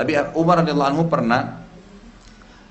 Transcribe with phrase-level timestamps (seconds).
[0.00, 1.60] Tapi Umar radhiyallahu anhu pernah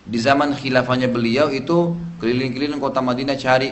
[0.01, 3.69] di zaman khilafahnya beliau itu keliling-keliling kota Madinah cari.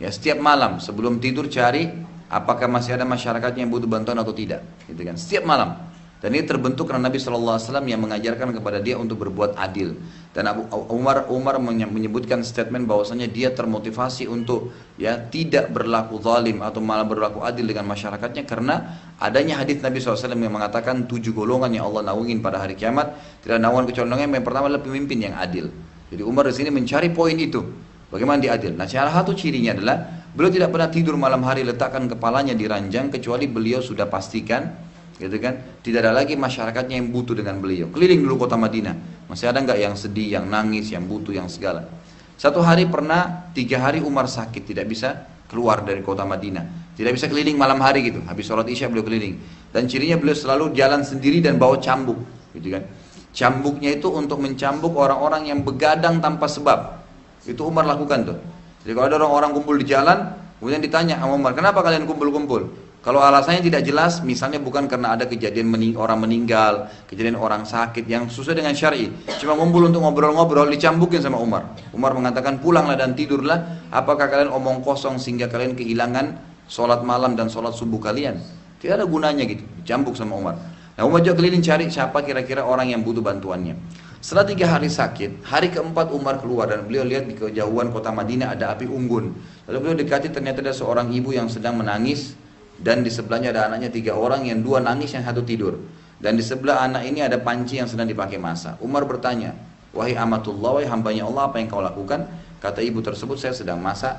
[0.00, 1.84] Ya setiap malam sebelum tidur cari
[2.32, 5.20] apakah masih ada masyarakat yang butuh bantuan atau tidak gitu kan.
[5.20, 5.76] Setiap malam
[6.24, 9.92] dan ini terbentuk karena Nabi SAW yang mengajarkan kepada dia untuk berbuat adil.
[10.32, 16.80] Dan Abu Umar Umar menyebutkan statement bahwasanya dia termotivasi untuk ya tidak berlaku zalim atau
[16.80, 21.92] malah berlaku adil dengan masyarakatnya karena adanya hadis Nabi SAW yang mengatakan tujuh golongan yang
[21.92, 25.68] Allah naungin pada hari kiamat tidak naungan kecuali yang pertama adalah pemimpin yang adil.
[26.08, 27.60] Jadi Umar di sini mencari poin itu.
[28.08, 28.72] Bagaimana dia adil?
[28.72, 33.12] Nah, salah satu cirinya adalah beliau tidak pernah tidur malam hari letakkan kepalanya di ranjang
[33.12, 35.58] kecuali beliau sudah pastikan gitu kan?
[35.80, 37.90] Tidak ada lagi masyarakatnya yang butuh dengan beliau.
[37.90, 39.26] Keliling dulu kota Madinah.
[39.30, 41.86] Masih ada nggak yang sedih yang nangis yang butuh yang segala?
[42.34, 46.94] Satu hari pernah tiga hari Umar sakit tidak bisa keluar dari kota Madinah.
[46.94, 48.22] Tidak bisa keliling malam hari gitu.
[48.26, 49.38] Habis sholat isya beliau keliling.
[49.70, 52.18] Dan cirinya beliau selalu jalan sendiri dan bawa cambuk
[52.54, 52.86] gitu kan?
[53.34, 57.02] Cambuknya itu untuk mencambuk orang-orang yang begadang tanpa sebab.
[57.42, 58.38] Itu Umar lakukan tuh.
[58.86, 62.68] Jadi kalau ada orang-orang kumpul di jalan kemudian ditanya sama Umar kenapa kalian kumpul-kumpul
[63.04, 68.08] kalau alasannya tidak jelas, misalnya bukan karena ada kejadian mening orang meninggal, kejadian orang sakit
[68.08, 71.76] yang sesuai dengan syar'i, cuma ngumpul untuk ngobrol-ngobrol dicambukin sama Umar.
[71.92, 73.92] Umar mengatakan pulanglah dan tidurlah.
[73.92, 78.40] Apakah kalian omong kosong sehingga kalian kehilangan sholat malam dan sholat subuh kalian?
[78.80, 80.56] Tidak ada gunanya gitu, dicambuk sama Umar.
[80.96, 83.76] Nah Umar juga keliling cari siapa kira-kira orang yang butuh bantuannya.
[84.24, 88.56] Setelah tiga hari sakit, hari keempat Umar keluar dan beliau lihat di kejauhan kota Madinah
[88.56, 89.36] ada api unggun.
[89.68, 92.32] Lalu beliau dekati ternyata ada seorang ibu yang sedang menangis
[92.78, 95.78] dan di sebelahnya ada anaknya tiga orang yang dua nangis yang satu tidur.
[96.18, 98.80] Dan di sebelah anak ini ada panci yang sedang dipakai masa.
[98.80, 99.52] Umar bertanya
[99.92, 102.26] wahai amatullah wahai hambanya Allah apa yang kau lakukan?
[102.58, 104.18] Kata ibu tersebut saya sedang masak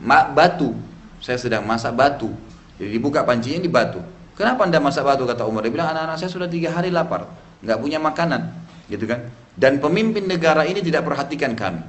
[0.00, 0.72] ma batu.
[1.20, 2.32] Saya sedang masak batu.
[2.80, 4.00] Jadi dibuka pancinya di batu.
[4.34, 5.28] Kenapa anda masak batu?
[5.28, 5.60] kata Umar.
[5.68, 7.28] Dia bilang anak-anak saya sudah tiga hari lapar.
[7.60, 8.42] Nggak punya makanan.
[8.88, 9.28] Gitu kan?
[9.52, 11.84] Dan pemimpin negara ini tidak perhatikan kami.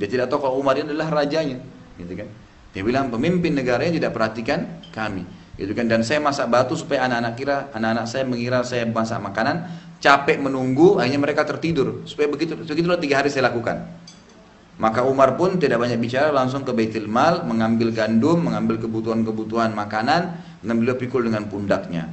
[0.00, 1.60] Dia tidak tahu kalau Umar ini adalah rajanya.
[2.00, 2.28] Gitu kan
[2.70, 5.26] dia bilang pemimpin negaranya tidak perhatikan kami.
[5.58, 5.90] Gitu kan.
[5.90, 9.66] Dan saya masak batu supaya anak-anak kira anak-anak saya mengira saya masak makanan
[9.98, 12.06] capek menunggu akhirnya mereka tertidur.
[12.06, 13.84] Supaya begitu begitulah tiga hari saya lakukan.
[14.80, 20.40] Maka Umar pun tidak banyak bicara langsung ke Baitul Mal mengambil gandum mengambil kebutuhan-kebutuhan makanan
[20.64, 22.08] dan beliau pikul dengan pundaknya.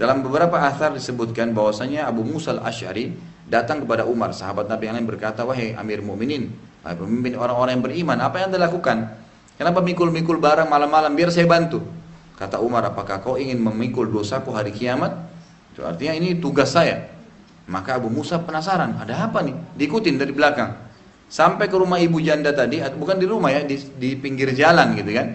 [0.00, 3.12] Dalam beberapa asar disebutkan bahwasanya Abu Musa al-Ash'ari
[3.44, 6.52] datang kepada Umar sahabat Nabi yang lain berkata wahai Amir Mu'minin
[6.94, 9.10] pemimpin orang-orang yang beriman apa yang anda lakukan
[9.56, 11.80] Kenapa mikul-mikul barang malam-malam biar saya bantu?
[12.36, 15.16] Kata Umar, apakah kau ingin memikul dosaku hari kiamat?
[15.72, 17.08] Itu artinya ini tugas saya.
[17.64, 19.56] Maka Abu Musa penasaran, ada apa nih?
[19.80, 20.76] Diikutin dari belakang.
[21.26, 25.10] Sampai ke rumah ibu janda tadi, bukan di rumah ya, di, di pinggir jalan gitu
[25.10, 25.26] kan.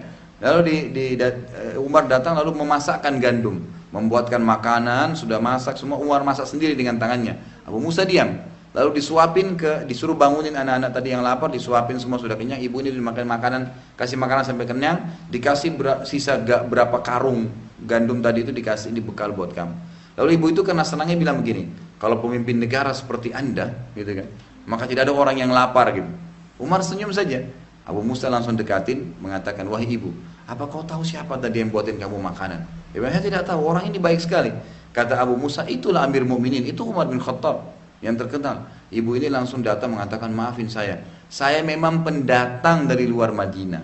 [0.42, 6.22] Lalu di, di, eh, Umar datang lalu memasakkan gandum, membuatkan makanan, sudah masak semua Umar
[6.22, 7.36] masak sendiri dengan tangannya.
[7.66, 8.38] Abu Musa diam.
[8.72, 12.56] Lalu disuapin ke, disuruh bangunin anak-anak tadi yang lapar, disuapin semua sudah kenyang.
[12.56, 13.62] Ibu ini dimakan makanan,
[14.00, 17.52] kasih makanan sampai kenyang, dikasih ber, sisa gak, berapa karung
[17.84, 19.76] gandum tadi itu dikasih dibekal buat kamu.
[20.16, 21.68] Lalu ibu itu karena senangnya bilang begini,
[22.00, 24.28] kalau pemimpin negara seperti anda, gitu kan,
[24.64, 26.08] maka tidak ada orang yang lapar gitu.
[26.56, 27.44] Umar senyum saja.
[27.84, 30.16] Abu Musa langsung dekatin, mengatakan, wahai ibu,
[30.48, 32.64] apa kau tahu siapa tadi yang buatin kamu makanan?
[32.96, 34.48] Bilang, saya tidak tahu, orang ini baik sekali.
[34.96, 38.66] Kata Abu Musa, itulah Amir Mu'minin, itu Umar bin Khattab yang terkenal.
[38.90, 41.00] Ibu ini langsung datang mengatakan maafin saya.
[41.32, 43.80] Saya memang pendatang dari luar Madinah.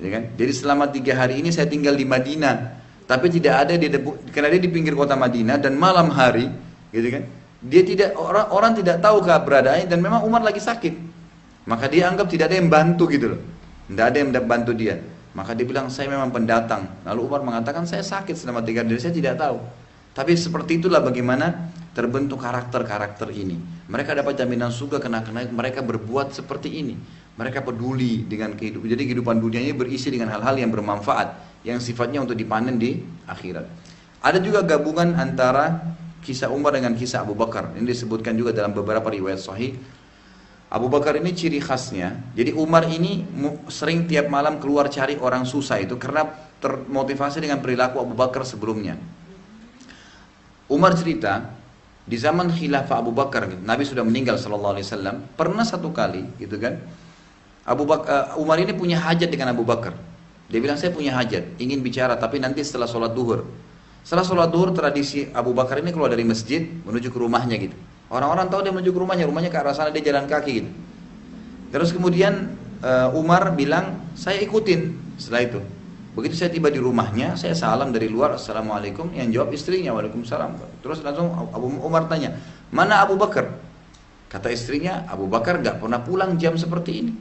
[0.00, 0.22] Ya kan?
[0.34, 2.80] Jadi selama tiga hari ini saya tinggal di Madinah.
[3.04, 3.86] Tapi tidak ada di
[4.32, 6.48] karena dia di pinggir kota Madinah dan malam hari,
[6.90, 7.22] gitu kan?
[7.60, 10.94] Dia tidak orang orang tidak tahu keberadaannya dan memang Umar lagi sakit.
[11.68, 13.40] Maka dia anggap tidak ada yang bantu gitu loh.
[13.90, 14.96] Tidak ada yang bantu dia.
[15.30, 16.90] Maka dia bilang saya memang pendatang.
[17.06, 19.62] Lalu Umar mengatakan saya sakit selama tiga hari saya tidak tahu.
[20.10, 23.58] Tapi seperti itulah bagaimana terbentuk karakter-karakter ini.
[23.90, 26.94] Mereka dapat jaminan surga karena, mereka berbuat seperti ini.
[27.34, 28.86] Mereka peduli dengan kehidupan.
[28.86, 31.62] Jadi kehidupan dunianya berisi dengan hal-hal yang bermanfaat.
[31.66, 33.64] Yang sifatnya untuk dipanen di akhirat.
[34.20, 37.72] Ada juga gabungan antara kisah Umar dengan kisah Abu Bakar.
[37.72, 39.76] Ini disebutkan juga dalam beberapa riwayat sahih.
[40.70, 42.14] Abu Bakar ini ciri khasnya.
[42.36, 43.26] Jadi Umar ini
[43.66, 46.30] sering tiap malam keluar cari orang susah itu karena
[46.62, 48.94] termotivasi dengan perilaku Abu Bakar sebelumnya.
[50.70, 51.58] Umar cerita,
[52.10, 55.16] di zaman khilafah Abu Bakar Nabi sudah meninggal sallallahu alaihi wasallam.
[55.38, 56.82] Pernah satu kali gitu kan?
[57.62, 59.94] Abu Bakar uh, Umar ini punya hajat dengan Abu Bakar.
[60.50, 63.46] Dia bilang saya punya hajat ingin bicara tapi nanti setelah sholat duhur.
[64.02, 67.78] Setelah sholat duhur tradisi Abu Bakar ini keluar dari masjid menuju ke rumahnya gitu.
[68.10, 70.70] Orang-orang tahu dia menuju ke rumahnya rumahnya ke arah sana dia jalan kaki gitu.
[71.70, 74.98] Terus kemudian uh, Umar bilang saya ikutin.
[75.14, 75.60] Setelah itu
[76.10, 80.82] Begitu saya tiba di rumahnya, saya salam dari luar, Assalamualaikum, yang jawab istrinya, Waalaikumsalam.
[80.82, 82.34] Terus langsung Abu Umar tanya,
[82.74, 83.50] Mana Abu Bakar?
[84.30, 87.12] Kata istrinya, Abu Bakar gak pernah pulang jam seperti ini.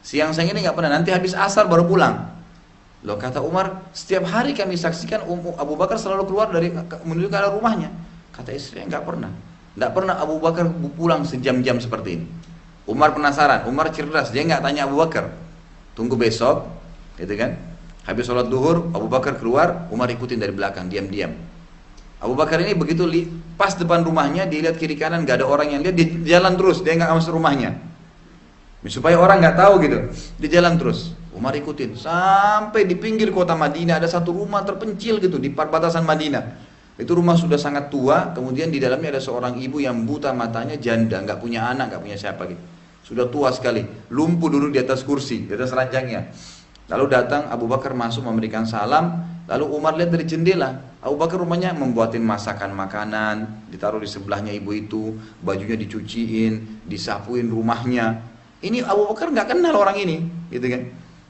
[0.00, 2.28] Siang-siang ini gak pernah, nanti habis asar baru pulang.
[3.02, 5.26] Loh kata Umar, setiap hari kami saksikan
[5.58, 6.70] Abu Bakar selalu keluar dari
[7.04, 7.92] menuju ke arah rumahnya.
[8.32, 9.30] Kata istrinya gak pernah.
[9.76, 12.26] Gak pernah Abu Bakar pulang sejam-jam seperti ini.
[12.84, 15.30] Umar penasaran, Umar cerdas, dia nggak tanya Abu Bakar.
[15.94, 16.66] Tunggu besok,
[17.14, 17.54] gitu kan?
[18.02, 21.30] Habis sholat duhur, Abu Bakar keluar, Umar ikutin dari belakang, diam-diam.
[22.22, 25.74] Abu Bakar ini begitu li, pas depan rumahnya, dia lihat kiri kanan, gak ada orang
[25.74, 27.78] yang lihat, dia jalan terus, dia nggak masuk rumahnya.
[28.90, 29.98] Supaya orang nggak tahu gitu,
[30.42, 31.14] dia jalan terus.
[31.32, 36.44] Umar ikutin sampai di pinggir kota Madinah ada satu rumah terpencil gitu di perbatasan Madinah.
[36.98, 41.24] Itu rumah sudah sangat tua, kemudian di dalamnya ada seorang ibu yang buta matanya, janda,
[41.24, 42.62] nggak punya anak, nggak punya siapa gitu.
[43.02, 43.82] Sudah tua sekali,
[44.12, 46.30] lumpuh dulu di atas kursi, di atas ranjangnya.
[46.90, 51.74] Lalu datang Abu Bakar masuk memberikan salam, lalu Umar lihat dari jendela, Abu Bakar rumahnya
[51.74, 58.22] membuatin masakan makanan, ditaruh di sebelahnya ibu itu, bajunya dicuciin, disapuin rumahnya.
[58.62, 60.82] Ini Abu Bakar nggak kenal orang ini, gitu kan?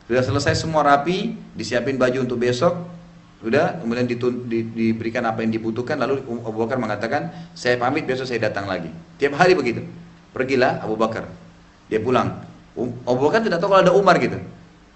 [0.04, 2.74] Sudah selesai semua rapi, disiapin baju untuk besok,
[3.40, 8.28] sudah kemudian ditun, di, diberikan apa yang dibutuhkan, lalu Abu Bakar mengatakan, saya pamit besok
[8.28, 8.92] saya datang lagi.
[9.16, 9.82] Tiap hari begitu.
[10.36, 11.28] Pergilah Abu Bakar,
[11.88, 12.44] dia pulang.
[12.76, 14.36] Um, Abu Bakar tidak tahu kalau ada Umar gitu.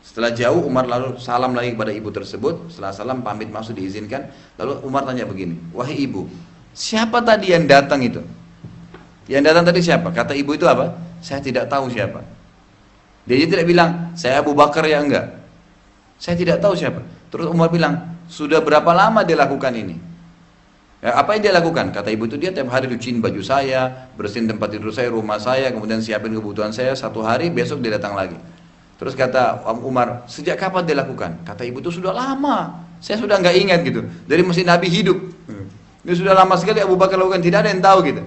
[0.07, 2.71] Setelah jauh Umar lalu salam lagi kepada ibu tersebut.
[2.71, 4.31] Setelah salam pamit masuk diizinkan.
[4.55, 6.31] Lalu Umar tanya begini, wahai ibu,
[6.71, 8.23] siapa tadi yang datang itu?
[9.27, 10.15] Yang datang tadi siapa?
[10.15, 10.95] Kata ibu itu apa?
[11.19, 12.23] Saya tidak tahu siapa.
[13.27, 15.35] Dia tidak bilang, saya Abu Bakar ya enggak.
[16.23, 17.03] Saya tidak tahu siapa.
[17.35, 19.99] Terus Umar bilang, sudah berapa lama dia lakukan ini?
[21.03, 21.91] Ya, apa yang dia lakukan?
[21.91, 25.75] Kata ibu itu dia tiap hari cuciin baju saya, bersihin tempat tidur saya, rumah saya,
[25.75, 28.39] kemudian siapin kebutuhan saya satu hari, besok dia datang lagi.
[28.97, 31.45] Terus kata Umar, sejak kapan dia lakukan?
[31.45, 32.89] Kata ibu itu sudah lama.
[32.97, 34.09] Saya sudah nggak ingat gitu.
[34.25, 35.19] Dari mesin Nabi hidup.
[36.07, 38.23] Ini sudah lama sekali Abu Bakar lakukan, tidak ada yang tahu gitu.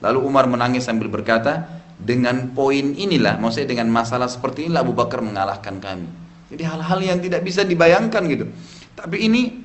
[0.00, 1.68] Lalu Umar menangis sambil berkata,
[2.00, 6.08] dengan poin inilah, maksudnya dengan masalah seperti inilah Abu Bakar mengalahkan kami.
[6.48, 8.48] Jadi hal-hal yang tidak bisa dibayangkan gitu.
[8.96, 9.60] Tapi ini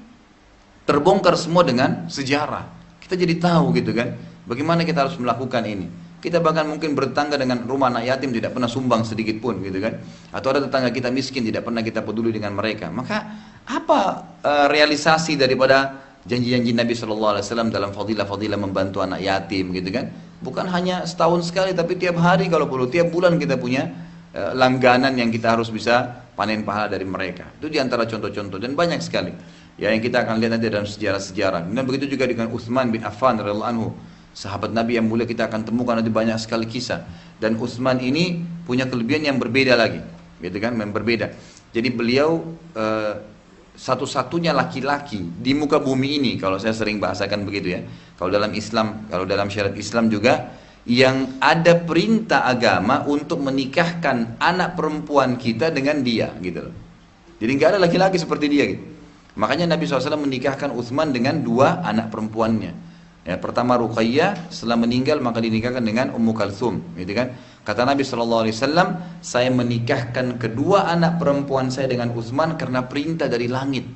[0.83, 2.67] terbongkar semua dengan sejarah.
[2.99, 4.11] Kita jadi tahu gitu kan,
[4.43, 5.87] bagaimana kita harus melakukan ini.
[6.23, 9.99] Kita bahkan mungkin bertetangga dengan rumah anak yatim tidak pernah sumbang sedikit pun gitu kan.
[10.31, 12.87] Atau ada tetangga kita miskin tidak pernah kita peduli dengan mereka.
[12.87, 13.27] Maka
[13.67, 14.01] apa
[14.39, 20.15] uh, realisasi daripada janji-janji Nabi Shallallahu Alaihi Wasallam dalam fadilah-fadilah membantu anak yatim gitu kan?
[20.39, 23.91] Bukan hanya setahun sekali tapi tiap hari kalau perlu tiap bulan kita punya
[24.31, 27.51] uh, langganan yang kita harus bisa panen pahala dari mereka.
[27.59, 29.35] Itu di antara contoh-contoh dan banyak sekali.
[29.75, 31.67] Ya yang kita akan lihat nanti dalam sejarah-sejarah.
[31.67, 33.91] Dan begitu juga dengan Utsman bin Affan radhiyallahu anhu
[34.33, 37.05] Sahabat Nabi yang mulia kita akan temukan nanti banyak sekali kisah.
[37.37, 40.01] Dan Utsman ini punya kelebihan yang berbeda lagi,
[40.41, 40.73] gitu kan?
[40.73, 41.25] Yang berbeda.
[41.69, 42.41] Jadi beliau
[42.73, 43.13] uh,
[43.77, 47.81] satu-satunya laki-laki di muka bumi ini, kalau saya sering bahasakan begitu ya.
[48.17, 50.53] Kalau dalam Islam, kalau dalam syariat Islam juga
[50.83, 56.75] yang ada perintah agama untuk menikahkan anak perempuan kita dengan dia, gitu loh.
[57.37, 58.83] Jadi nggak ada laki-laki seperti dia gitu.
[59.33, 62.82] Makanya Nabi SAW menikahkan Utsman dengan dua anak perempuannya.
[63.23, 67.31] Ya, pertama Ruqayyah setelah meninggal maka dinikahkan dengan Ummu Kalthum, gitu kan?
[67.63, 73.87] Kata Nabi Wasallam, saya menikahkan kedua anak perempuan saya dengan Utsman karena perintah dari langit.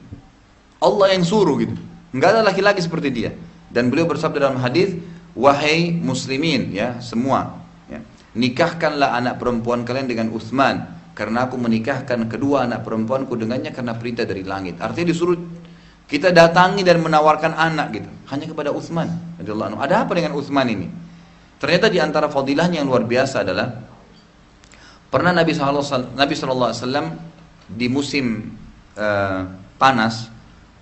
[0.80, 1.76] Allah yang suruh gitu.
[2.16, 3.36] Enggak ada laki-laki seperti dia.
[3.68, 4.96] Dan beliau bersabda dalam hadis,
[5.36, 7.60] wahai muslimin ya semua,
[7.92, 8.00] ya,
[8.32, 10.88] nikahkanlah anak perempuan kalian dengan Utsman
[11.18, 14.80] karena aku menikahkan kedua anak perempuanku dengannya karena perintah dari langit.
[14.80, 15.57] Artinya disuruh
[16.08, 18.10] kita datangi dan menawarkan anak gitu.
[18.28, 19.08] Hanya kepada Utsman
[19.40, 20.88] Ada apa dengan Utsman ini?
[21.60, 23.76] Ternyata di antara fadilahnya yang luar biasa adalah
[25.12, 26.72] pernah Nabi SAW, Nabi SAW
[27.68, 28.56] di musim
[28.96, 30.32] uh, panas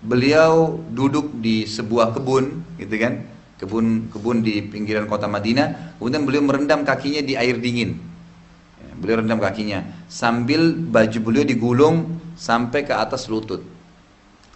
[0.05, 3.25] beliau duduk di sebuah kebun gitu kan?
[3.55, 5.97] Kebun kebun di pinggiran kota Madinah.
[5.97, 7.97] Kemudian beliau merendam kakinya di air dingin.
[8.99, 10.05] Beliau rendam kakinya.
[10.05, 13.74] Sambil baju beliau digulung sampai ke atas lutut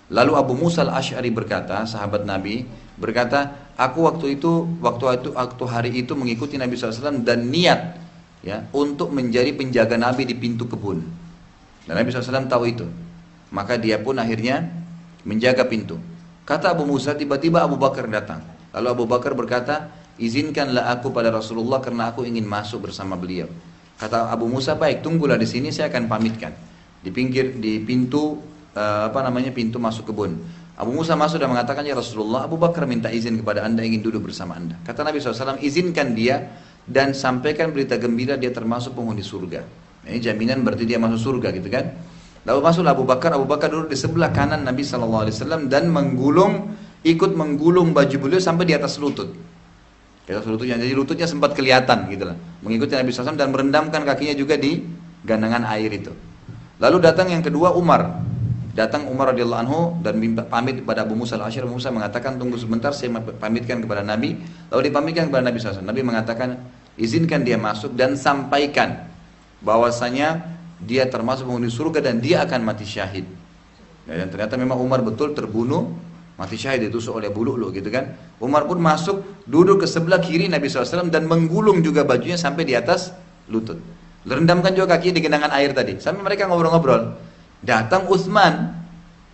[0.10, 2.66] Lalu Abu Musa al-Ash'ari berkata, sahabat Nabi,
[2.98, 8.02] berkata, aku waktu itu, waktu itu, waktu hari itu mengikuti Nabi SAW dan niat
[8.42, 11.06] ya untuk menjadi penjaga Nabi di pintu kebun.
[11.86, 12.86] Dan Nabi SAW tahu itu.
[13.54, 14.66] Maka dia pun akhirnya
[15.26, 16.02] menjaga pintu.
[16.42, 18.42] Kata Abu Musa, tiba-tiba Abu Bakar datang.
[18.74, 23.46] Lalu Abu Bakar berkata, izinkanlah aku pada Rasulullah karena aku ingin masuk bersama beliau.
[24.02, 26.54] Kata Abu Musa, baik, tunggulah di sini, saya akan pamitkan.
[27.06, 30.38] Di pinggir, di pintu uh, apa namanya pintu masuk kebun.
[30.80, 34.32] Abu Musa masuk dan mengatakan ya Rasulullah Abu Bakar minta izin kepada anda ingin duduk
[34.32, 34.80] bersama anda.
[34.88, 36.56] Kata Nabi SAW izinkan dia
[36.88, 39.62] dan sampaikan berita gembira dia termasuk penghuni surga.
[40.08, 41.92] Ini jaminan berarti dia masuk surga gitu kan.
[42.48, 45.28] Lalu masuk Abu Bakar, Abu Bakar duduk di sebelah kanan Nabi SAW
[45.68, 46.72] dan menggulung,
[47.04, 49.36] ikut menggulung baju beliau sampai di atas lutut.
[50.24, 52.38] Kita lututnya, jadi lututnya sempat kelihatan gitu lah.
[52.64, 54.80] Mengikuti Nabi SAW dan merendamkan kakinya juga di
[55.28, 56.14] gandangan air itu.
[56.80, 58.29] Lalu datang yang kedua Umar.
[58.70, 61.66] Datang Umar radhiyallahu anhu dan pamit kepada Abu Musa al-Asyir.
[61.66, 64.38] Abu Musa mengatakan tunggu sebentar saya pamitkan kepada Nabi.
[64.70, 65.82] Lalu dipamitkan kepada Nabi SAW.
[65.82, 66.60] Nabi mengatakan
[66.94, 69.10] izinkan dia masuk dan sampaikan
[69.66, 70.46] bahwasanya
[70.80, 73.26] dia termasuk penghuni surga dan dia akan mati syahid.
[74.06, 75.90] Dan ternyata memang Umar betul terbunuh
[76.40, 78.16] mati syahid ditusuk oleh bulu lu gitu kan.
[78.38, 82.78] Umar pun masuk duduk ke sebelah kiri Nabi SAW dan menggulung juga bajunya sampai di
[82.78, 83.12] atas
[83.50, 83.82] lutut.
[84.24, 85.98] Rendamkan juga kaki di genangan air tadi.
[85.98, 87.29] Sampai mereka ngobrol-ngobrol.
[87.60, 88.78] Datang Utsman.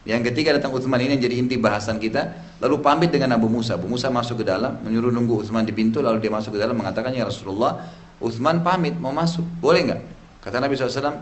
[0.05, 2.33] Yang ketiga datang Utsman ini yang jadi inti bahasan kita.
[2.61, 3.77] Lalu pamit dengan Abu Musa.
[3.77, 6.01] Abu Musa masuk ke dalam, menyuruh nunggu Utsman di pintu.
[6.01, 7.85] Lalu dia masuk ke dalam mengatakan, ya Rasulullah,
[8.21, 9.43] Utsman pamit mau masuk.
[9.61, 10.01] Boleh nggak?
[10.45, 11.19] Kata Nabi SAW,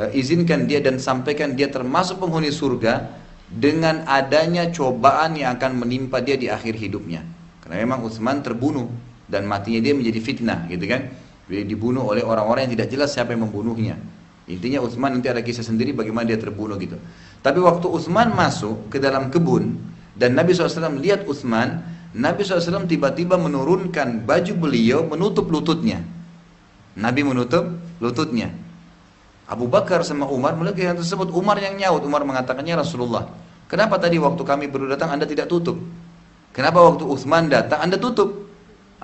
[0.00, 3.12] eh, izinkan dia dan sampaikan dia termasuk penghuni surga
[3.44, 7.20] dengan adanya cobaan yang akan menimpa dia di akhir hidupnya.
[7.60, 8.88] Karena memang Utsman terbunuh
[9.28, 11.12] dan matinya dia menjadi fitnah, gitu kan?
[11.44, 14.00] Dia dibunuh oleh orang-orang yang tidak jelas siapa yang membunuhnya.
[14.44, 17.00] Intinya Utsman nanti ada kisah sendiri bagaimana dia terbunuh gitu.
[17.40, 19.80] Tapi waktu Utsman masuk ke dalam kebun
[20.14, 21.80] dan Nabi SAW lihat Utsman,
[22.12, 26.04] Nabi SAW tiba-tiba menurunkan baju beliau menutup lututnya.
[26.94, 28.52] Nabi menutup lututnya.
[29.44, 31.32] Abu Bakar sama Umar melihat yang tersebut.
[31.34, 32.00] Umar yang nyaut.
[32.04, 33.28] Umar mengatakannya Rasulullah.
[33.68, 35.80] Kenapa tadi waktu kami baru datang Anda tidak tutup?
[36.54, 38.43] Kenapa waktu Uthman datang Anda tutup?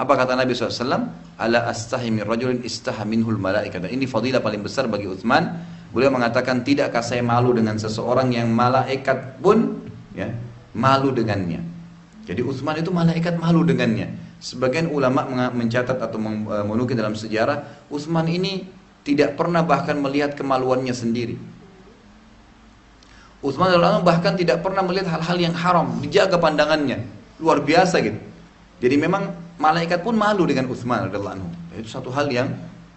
[0.00, 1.12] Apa kata Nabi SAW?
[1.36, 3.84] Ala astahi min rajulin istaha minhul malaikat.
[3.84, 5.60] Ini fadilah paling besar bagi Uthman.
[5.92, 9.84] Beliau mengatakan, tidakkah saya malu dengan seseorang yang malaikat pun
[10.16, 10.32] ya,
[10.72, 11.60] malu dengannya.
[12.24, 14.08] Jadi Uthman itu malaikat malu dengannya.
[14.40, 18.64] Sebagian ulama mencatat atau eh, menukil dalam sejarah, Uthman ini
[19.04, 21.36] tidak pernah bahkan melihat kemaluannya sendiri.
[23.40, 27.04] Radhiyallahu bahkan tidak pernah melihat hal-hal yang haram, dijaga pandangannya.
[27.40, 28.20] Luar biasa gitu.
[28.80, 32.48] Jadi memang malaikat pun malu dengan Utsman radhiyallahu Itu satu hal yang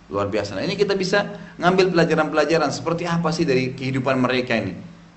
[0.08, 0.56] luar biasa.
[0.56, 4.74] Nah, ini kita bisa ngambil pelajaran-pelajaran seperti apa sih dari kehidupan mereka ini.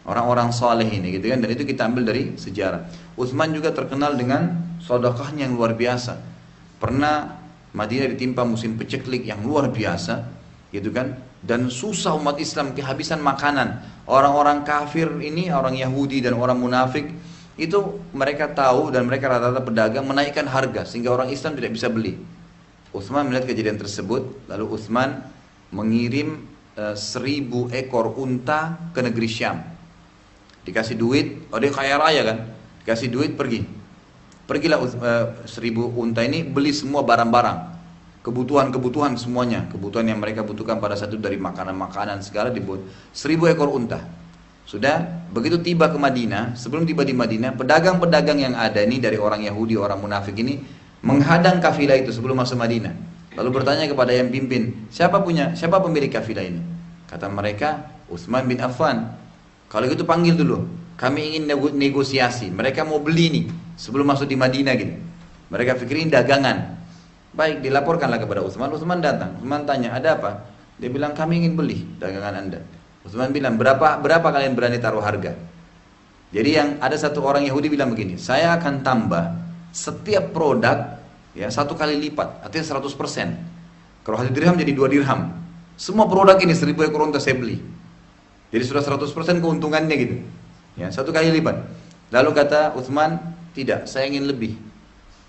[0.07, 2.87] Orang-orang soleh ini gitu kan dan itu kita ambil dari sejarah.
[3.19, 6.15] Utsman juga terkenal dengan sodokahnya yang luar biasa.
[6.79, 7.43] Pernah
[7.75, 10.23] Madinah ditimpa musim peceklik yang luar biasa
[10.71, 16.59] gitu kan dan susah umat Islam kehabisan makanan orang-orang kafir ini orang Yahudi dan orang
[16.59, 17.07] munafik
[17.57, 22.21] itu mereka tahu dan mereka rata-rata pedagang menaikkan harga sehingga orang Islam tidak bisa beli.
[22.93, 25.25] Utsman melihat kejadian tersebut lalu Utsman
[25.73, 26.45] mengirim
[26.77, 29.65] e, seribu ekor unta ke negeri Syam.
[30.69, 32.39] Dikasih duit oh dia kaya raya kan?
[32.85, 33.65] Dikasih duit pergi.
[34.45, 35.13] Pergilah e,
[35.49, 37.77] seribu unta ini beli semua barang-barang.
[38.21, 42.85] Kebutuhan-kebutuhan semuanya, kebutuhan yang mereka butuhkan pada satu dari makanan-makanan segala dibuat.
[43.17, 44.26] Seribu ekor unta.
[44.67, 49.47] Sudah begitu tiba ke Madinah, sebelum tiba di Madinah, pedagang-pedagang yang ada ini dari orang
[49.47, 50.59] Yahudi, orang munafik ini
[51.07, 52.91] menghadang kafilah itu sebelum masuk Madinah.
[53.39, 56.61] Lalu bertanya kepada yang pimpin, siapa punya, siapa pemilik kafilah ini?
[57.07, 59.15] Kata mereka, Utsman bin Affan.
[59.71, 60.67] Kalau gitu panggil dulu,
[60.99, 62.51] kami ingin negosiasi.
[62.51, 63.45] Mereka mau beli nih
[63.79, 64.99] sebelum masuk di Madinah gitu.
[65.47, 66.77] Mereka pikirin dagangan,
[67.37, 68.73] Baik, dilaporkanlah kepada Utsman.
[68.73, 69.37] Utsman datang.
[69.37, 70.49] Utsman tanya, ada apa?
[70.81, 72.65] Dia bilang, kami ingin beli dagangan anda.
[73.07, 75.39] Utsman bilang, berapa berapa kalian berani taruh harga?
[76.35, 79.25] Jadi yang ada satu orang Yahudi bilang begini, saya akan tambah
[79.71, 80.99] setiap produk
[81.39, 84.03] ya satu kali lipat, artinya 100%.
[84.03, 85.31] Kalau satu dirham jadi dua dirham.
[85.77, 87.61] Semua produk ini seribu ekor unta saya beli.
[88.51, 90.17] Jadi sudah 100% keuntungannya gitu.
[90.81, 91.57] Ya, satu kali lipat.
[92.15, 93.19] Lalu kata Utsman,
[93.53, 94.57] tidak, saya ingin lebih.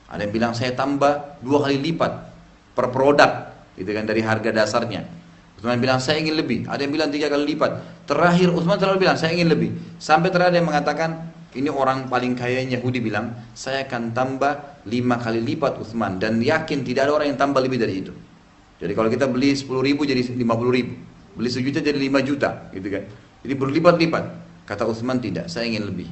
[0.07, 2.11] Ada yang bilang saya tambah dua kali lipat
[2.77, 5.16] per produk, gitu kan dari harga dasarnya.
[5.57, 6.69] Utsman bilang saya ingin lebih.
[6.69, 8.05] Ada yang bilang tiga kali lipat.
[8.05, 9.73] Terakhir Utsman selalu bilang saya ingin lebih.
[9.97, 15.41] Sampai terakhir yang mengatakan ini orang paling kaya Yahudi bilang saya akan tambah lima kali
[15.41, 18.13] lipat Utsman dan yakin tidak ada orang yang tambah lebih dari itu.
[18.77, 20.93] Jadi kalau kita beli sepuluh ribu jadi lima puluh ribu,
[21.33, 23.09] beli sejuta jadi lima juta, gitu kan.
[23.41, 24.23] Jadi berlipat-lipat.
[24.69, 26.05] Kata Utsman tidak, saya ingin lebih.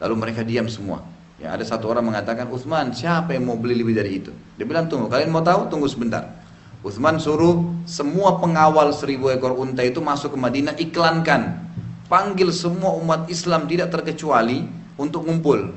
[0.00, 1.04] Lalu mereka diam semua.
[1.36, 4.32] Ya, ada satu orang mengatakan, Utsman, siapa yang mau beli lebih dari itu?
[4.56, 5.68] Dia bilang, tunggu, kalian mau tahu?
[5.68, 6.39] Tunggu sebentar.
[6.80, 11.68] Utsman suruh semua pengawal seribu ekor unta itu masuk ke Madinah, iklankan.
[12.08, 14.64] Panggil semua umat Islam tidak terkecuali
[14.96, 15.76] untuk ngumpul.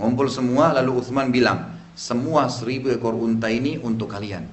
[0.00, 4.48] Ngumpul semua, lalu Utsman bilang, semua seribu ekor unta ini untuk kalian.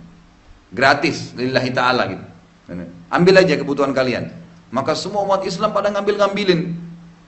[0.75, 2.25] Gratis, lillahi ta'ala gitu.
[3.07, 4.27] Ambil aja kebutuhan kalian.
[4.67, 6.75] Maka semua umat Islam pada ngambil-ngambilin.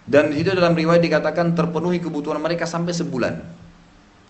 [0.04, 3.40] Dan di situ dalam riwayat dikatakan terpenuhi kebutuhan mereka sampai sebulan.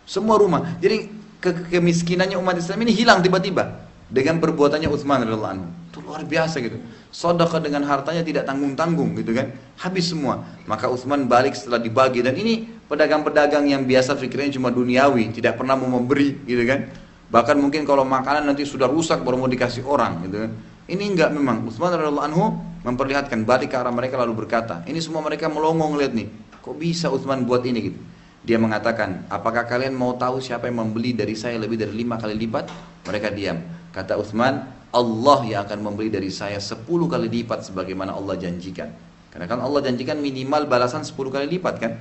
[0.05, 0.77] Semua rumah.
[0.77, 1.09] Jadi
[1.41, 5.67] ke kemiskinannya umat Islam ini hilang tiba-tiba dengan perbuatannya Utsman radhiyallahu anhu.
[5.89, 6.81] Itu luar biasa gitu.
[7.09, 9.53] Sedekah dengan hartanya tidak tanggung-tanggung gitu kan.
[9.77, 10.45] Habis semua.
[10.65, 15.77] Maka Utsman balik setelah dibagi dan ini pedagang-pedagang yang biasa pikirnya cuma duniawi, tidak pernah
[15.77, 16.89] mau memberi gitu kan.
[17.29, 20.51] Bahkan mungkin kalau makanan nanti sudah rusak baru mau dikasih orang gitu kan.
[20.89, 21.69] Ini enggak memang.
[21.69, 22.43] Utsman radhiyallahu anhu
[22.81, 26.25] memperlihatkan balik ke arah mereka lalu berkata, ini semua mereka melongo ngeliat nih.
[26.65, 27.99] Kok bisa Utsman buat ini gitu?
[28.39, 32.33] Dia mengatakan, apakah kalian mau tahu siapa yang membeli dari saya lebih dari lima kali
[32.33, 32.65] lipat?
[33.05, 33.78] Mereka diam.
[33.89, 38.89] Kata Utsman, Allah yang akan membeli dari saya sepuluh kali lipat sebagaimana Allah janjikan.
[39.29, 41.93] Karena kan Allah janjikan minimal balasan sepuluh kali lipat kan?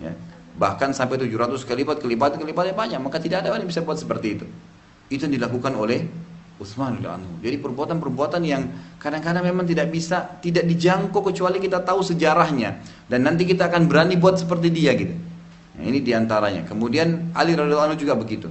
[0.00, 0.12] Ya.
[0.54, 3.00] Bahkan sampai 700 kali lipat, kelipatan kelipatan banyak.
[3.02, 4.46] Maka tidak ada orang yang bisa buat seperti itu.
[5.10, 6.06] Itu yang dilakukan oleh
[6.54, 7.02] Utsman.
[7.42, 8.62] Jadi perbuatan-perbuatan yang
[9.02, 12.78] kadang-kadang memang tidak bisa, tidak dijangkau kecuali kita tahu sejarahnya
[13.10, 15.18] dan nanti kita akan berani buat seperti dia gitu.
[15.74, 16.62] Nah, ini di antaranya.
[16.62, 18.46] Kemudian Ali radhiallahu anhu juga begitu.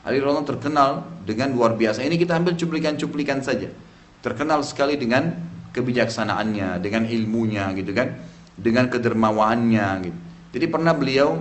[0.00, 2.00] Ali radhiallahu terkenal dengan luar biasa.
[2.00, 3.68] Ini kita ambil cuplikan-cuplikan saja.
[4.24, 5.36] Terkenal sekali dengan
[5.76, 8.16] kebijaksanaannya, dengan ilmunya gitu kan,
[8.56, 10.18] dengan kedermawaannya gitu.
[10.50, 11.38] Jadi pernah beliau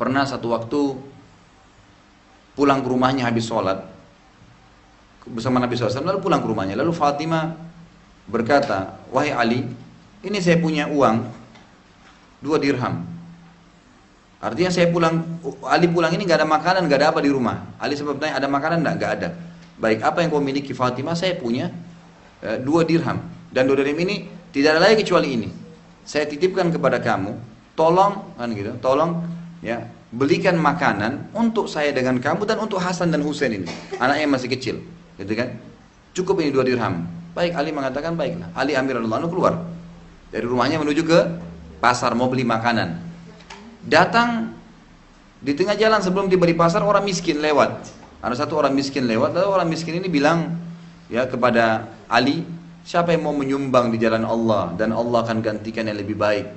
[0.00, 0.80] pernah satu waktu
[2.56, 3.84] pulang ke rumahnya habis sholat
[5.28, 7.52] bersama Nabi SAW lalu pulang ke rumahnya lalu Fatimah
[8.24, 9.68] berkata wahai Ali
[10.24, 11.28] ini saya punya uang
[12.40, 13.04] dua dirham
[14.40, 15.20] artinya saya pulang
[15.68, 17.76] Ali pulang ini nggak ada makanan nggak ada apa di rumah.
[17.76, 18.94] Ali sebab tanya ada makanan nggak?
[18.96, 19.28] Nggak ada.
[19.80, 20.72] Baik apa yang kau miliki?
[20.72, 21.68] Fatimah saya punya
[22.40, 23.20] e, dua dirham.
[23.52, 25.48] Dan dua dirham ini tidak ada lagi kecuali ini.
[26.04, 27.36] Saya titipkan kepada kamu
[27.76, 29.24] tolong kan gitu tolong
[29.64, 33.68] ya belikan makanan untuk saya dengan kamu dan untuk Hasan dan Husain ini.
[34.00, 34.76] Anaknya masih kecil
[35.20, 35.56] gitu kan.
[36.16, 37.06] Cukup ini dua dirham.
[37.30, 38.50] Baik Ali mengatakan baiklah.
[38.58, 39.54] Ali Amir radhiallahu keluar
[40.30, 41.18] dari rumahnya menuju ke
[41.82, 43.09] pasar mau beli makanan
[43.84, 44.54] datang
[45.40, 47.80] di tengah jalan sebelum tiba di pasar orang miskin lewat
[48.20, 50.52] ada satu orang miskin lewat lalu orang miskin ini bilang
[51.08, 52.44] ya kepada Ali
[52.84, 56.48] siapa yang mau menyumbang di jalan Allah dan Allah akan gantikan yang lebih baik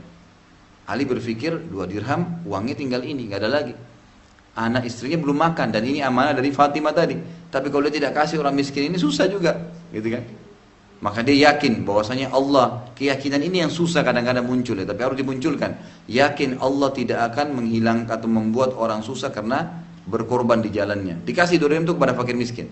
[0.84, 3.74] Ali berpikir dua dirham uangnya tinggal ini nggak ada lagi
[4.54, 7.18] anak istrinya belum makan dan ini amanah dari Fatimah tadi.
[7.50, 9.58] Tapi kalau dia tidak kasih orang miskin ini susah juga,
[9.90, 10.24] gitu kan?
[11.04, 15.76] Maka dia yakin bahwasanya Allah, keyakinan ini yang susah kadang-kadang muncul ya, tapi harus dimunculkan.
[16.08, 21.20] Yakin Allah tidak akan menghilangkan atau membuat orang susah karena berkorban di jalannya.
[21.28, 22.72] Dikasih dua untuk kepada fakir miskin.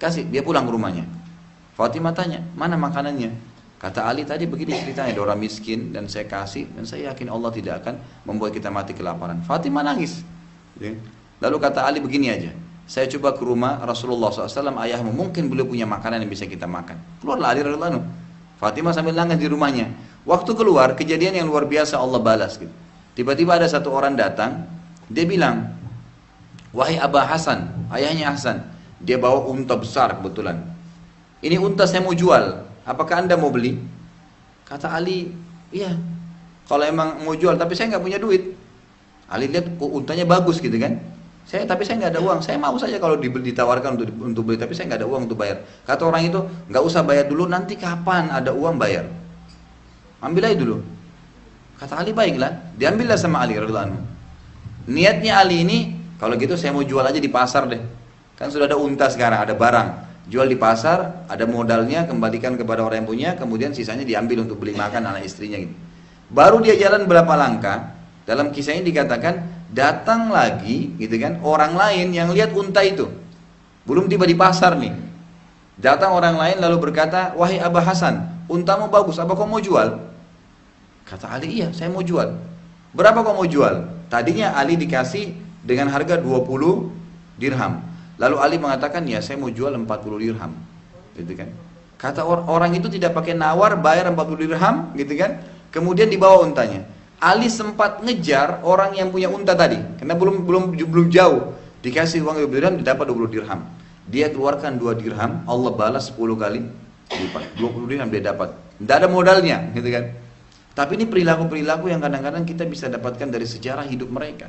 [0.00, 1.04] Kasih, dia pulang ke rumahnya.
[1.76, 3.36] Fatimah tanya, mana makanannya?
[3.76, 7.52] Kata Ali tadi begini ceritanya, ada orang miskin dan saya kasih dan saya yakin Allah
[7.52, 9.44] tidak akan membuat kita mati kelaparan.
[9.44, 10.24] Fatimah nangis.
[10.80, 10.96] Ya.
[11.44, 12.56] Lalu kata Ali begini aja,
[12.90, 16.98] saya coba ke rumah Rasulullah SAW, ayahmu mungkin beliau punya makanan yang bisa kita makan.
[17.22, 18.02] Keluarlah Ali radhiallahu
[18.58, 19.94] Fatimah sambil nangis di rumahnya.
[20.26, 22.58] Waktu keluar, kejadian yang luar biasa Allah balas.
[22.58, 22.74] Gitu.
[23.14, 24.66] Tiba-tiba ada satu orang datang,
[25.06, 25.70] dia bilang,
[26.74, 28.66] wahai Abah Hasan, ayahnya Hasan,
[28.98, 30.58] dia bawa unta besar kebetulan.
[31.46, 33.78] Ini unta saya mau jual, apakah anda mau beli?
[34.66, 35.30] Kata Ali,
[35.70, 35.94] iya,
[36.66, 38.50] kalau emang mau jual, tapi saya nggak punya duit.
[39.30, 41.19] Ali lihat untanya bagus gitu kan.
[41.50, 42.38] Saya tapi saya nggak ada uang.
[42.46, 45.66] Saya mau saja kalau ditawarkan untuk untuk beli, tapi saya nggak ada uang untuk bayar.
[45.82, 46.38] Kata orang itu
[46.70, 47.50] nggak usah bayar dulu.
[47.50, 49.10] Nanti kapan ada uang bayar?
[50.22, 50.78] Ambil aja dulu.
[51.74, 52.78] Kata Ali baiklah.
[52.78, 53.98] Diambillah sama Ali radhiallahu
[54.94, 55.78] Niatnya Ali ini
[56.22, 57.82] kalau gitu saya mau jual aja di pasar deh.
[58.38, 59.88] Kan sudah ada unta sekarang, ada barang.
[60.30, 64.78] Jual di pasar, ada modalnya, kembalikan kepada orang yang punya, kemudian sisanya diambil untuk beli
[64.78, 65.74] makan anak istrinya gitu.
[66.30, 72.10] Baru dia jalan berapa langkah, dalam kisah ini dikatakan datang lagi gitu kan orang lain
[72.10, 73.06] yang lihat unta itu.
[73.86, 74.92] Belum tiba di pasar nih.
[75.80, 79.96] Datang orang lain lalu berkata, "Wahai Abah Hasan, untamu bagus, apa kau mau jual?"
[81.08, 82.36] Kata Ali, "Iya, saya mau jual."
[82.92, 85.32] "Berapa kau mau jual?" Tadinya Ali dikasih
[85.64, 86.92] dengan harga 20
[87.40, 87.80] dirham.
[88.20, 90.52] Lalu Ali mengatakan, "Ya, saya mau jual 40 dirham."
[91.16, 91.48] Gitu kan.
[91.96, 95.40] Kata orang itu tidak pakai nawar, bayar 40 dirham, gitu kan.
[95.72, 96.84] Kemudian dibawa untanya.
[97.20, 101.52] Ali sempat ngejar orang yang punya unta tadi, karena belum belum belum jauh.
[101.84, 103.60] Dikasih uang 20 dirham, didapat 20 dirham.
[104.08, 106.64] Dia keluarkan 2 dirham, Allah balas 10 kali
[107.12, 107.60] lipat.
[107.60, 108.56] 20 dirham dia dapat.
[108.80, 110.16] Tidak ada modalnya, gitu kan.
[110.72, 114.48] Tapi ini perilaku-perilaku yang kadang-kadang kita bisa dapatkan dari sejarah hidup mereka.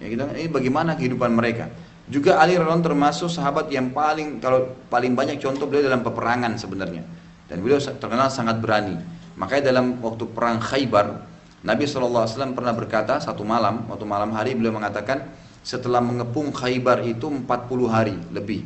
[0.00, 1.68] Ya, kita, ini bagaimana kehidupan mereka.
[2.08, 7.04] Juga Ali radhiallahu termasuk sahabat yang paling kalau paling banyak contoh beliau dalam peperangan sebenarnya.
[7.52, 8.96] Dan beliau terkenal sangat berani.
[9.36, 11.20] Makanya dalam waktu perang Khaybar,
[11.58, 15.26] Nabi SAW pernah berkata satu malam, waktu malam hari beliau mengatakan
[15.66, 17.46] setelah mengepung Khaybar itu 40
[17.90, 18.62] hari lebih.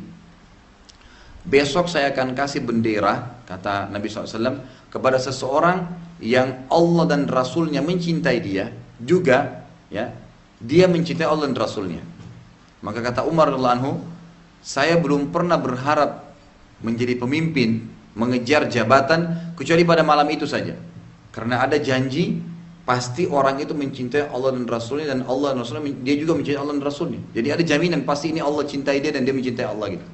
[1.43, 5.89] Besok saya akan kasih bendera, kata Nabi SAW, kepada seseorang
[6.23, 10.13] yang Allah dan Rasulnya mencintai dia, juga ya
[10.63, 11.99] dia mencintai Allah dan Rasulnya.
[12.79, 13.99] Maka kata Umar radhiallahu
[14.63, 16.31] saya belum pernah berharap
[16.79, 17.83] menjadi pemimpin,
[18.15, 20.79] mengejar jabatan kecuali pada malam itu saja.
[21.35, 22.52] Karena ada janji
[22.83, 26.75] pasti orang itu mencintai Allah dan Rasulnya dan Allah dan Rasulnya dia juga mencintai Allah
[26.75, 27.19] dan Rasulnya.
[27.31, 30.05] Jadi ada jaminan pasti ini Allah cintai dia dan dia mencintai Allah gitu.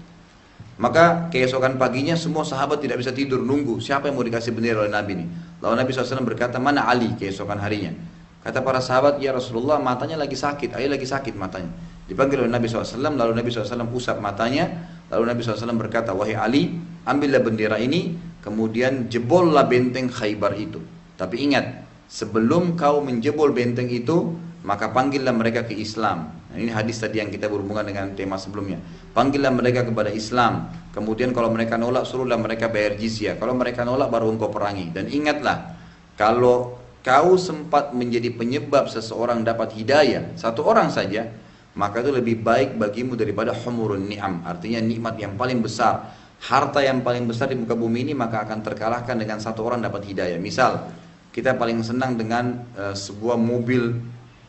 [0.79, 4.93] Maka keesokan paginya semua sahabat tidak bisa tidur nunggu siapa yang mau dikasih bendera oleh
[4.93, 5.25] Nabi ini.
[5.60, 7.91] Lalu Nabi SAW berkata mana Ali keesokan harinya.
[8.39, 11.67] Kata para sahabat ya Rasulullah matanya lagi sakit, Ali lagi sakit matanya.
[12.08, 14.71] Dipanggil oleh Nabi SAW lalu Nabi SAW usap matanya.
[15.12, 20.79] Lalu Nabi SAW berkata wahai Ali ambillah bendera ini kemudian jebollah benteng Khaybar itu.
[21.19, 24.34] Tapi ingat sebelum kau menjebol benteng itu
[24.65, 26.36] maka panggillah mereka ke Islam.
[26.50, 28.82] Nah, ini hadis tadi yang kita berhubungan dengan tema sebelumnya.
[29.13, 30.67] Panggillah mereka kepada Islam.
[30.89, 33.38] Kemudian kalau mereka nolak, suruhlah mereka bayar jizyah.
[33.38, 34.89] Kalau mereka nolak, baru engkau perangi.
[34.89, 35.78] Dan ingatlah,
[36.17, 41.30] kalau kau sempat menjadi penyebab seseorang dapat hidayah, satu orang saja,
[41.78, 44.43] maka itu lebih baik bagimu daripada humurun ni'am.
[44.43, 46.17] Artinya nikmat yang paling besar.
[46.39, 50.08] Harta yang paling besar di muka bumi ini maka akan terkalahkan dengan satu orang dapat
[50.08, 50.39] hidayah.
[50.39, 50.88] Misal,
[51.30, 53.98] kita paling senang dengan uh, sebuah mobil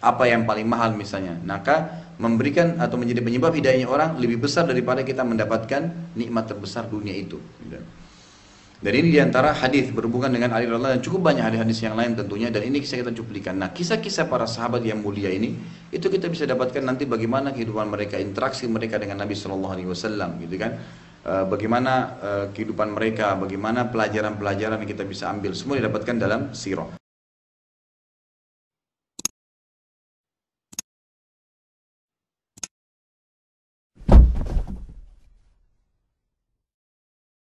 [0.00, 1.36] apa yang paling mahal misalnya.
[1.44, 7.16] Maka memberikan atau menjadi penyebab hidayahnya orang lebih besar daripada kita mendapatkan nikmat terbesar dunia
[7.16, 7.40] itu.
[8.80, 12.16] Dan ini di antara hadis berhubungan dengan Ali radhiallahu dan cukup banyak hadis-hadis yang lain
[12.16, 13.60] tentunya dan ini kisah kita cuplikan.
[13.60, 15.52] Nah kisah-kisah para sahabat yang mulia ini
[15.92, 20.40] itu kita bisa dapatkan nanti bagaimana kehidupan mereka, interaksi mereka dengan Nabi Shallallahu Alaihi Wasallam,
[20.40, 20.80] gitu kan?
[21.20, 26.99] Eh, bagaimana uh, kehidupan mereka, bagaimana pelajaran-pelajaran yang kita bisa ambil semua didapatkan dalam sirah.